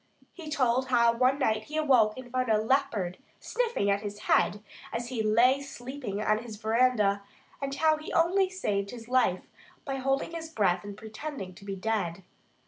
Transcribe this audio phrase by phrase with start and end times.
[0.33, 4.63] He told how one night he awoke and found a leopard sniffing at his head
[4.91, 7.21] as he lay sleeping on his veranda;
[7.61, 9.45] and how he only saved his life
[9.85, 12.23] by holding his breath and pretending to be dead.